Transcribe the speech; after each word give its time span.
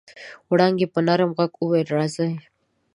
وړانګې 0.51 0.87
په 0.93 0.99
نرم 1.07 1.29
غږ 1.37 1.51
وويل 1.57 1.87
راځئ. 1.95 2.31